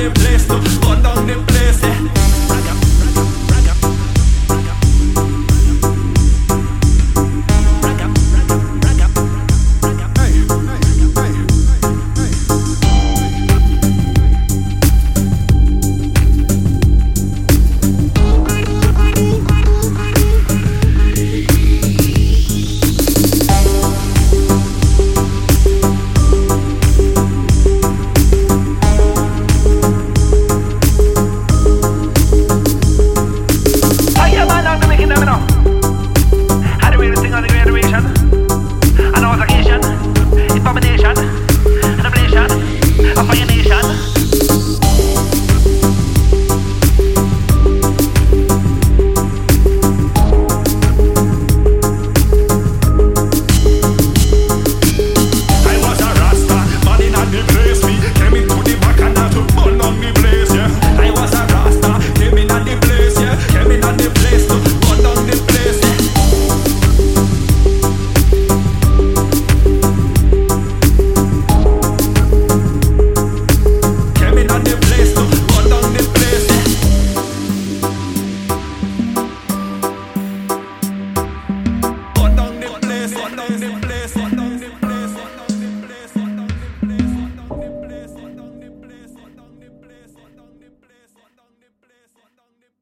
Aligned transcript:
The 0.00 0.10
place 0.12 0.46
to. 0.46 0.69